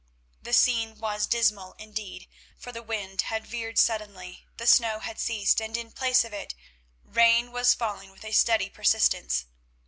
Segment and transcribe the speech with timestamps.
[0.41, 5.61] The scene was dismal indeed, for the wind had veered suddenly, the snow had ceased,
[5.61, 6.55] and in place of it
[7.03, 9.45] rain was falling with a steady persistence.